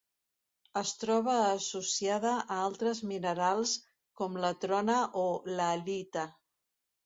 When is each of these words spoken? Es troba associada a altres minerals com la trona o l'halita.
Es 0.79 0.93
troba 1.01 1.35
associada 1.49 2.33
a 2.57 2.57
altres 2.69 3.03
minerals 3.11 3.77
com 4.23 4.43
la 4.47 4.53
trona 4.67 4.99
o 5.29 5.31
l'halita. 5.57 6.29